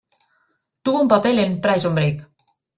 [0.83, 2.27] Tuvo un papel en "Prison Break".